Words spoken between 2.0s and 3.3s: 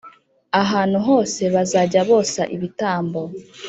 bosa ibitambo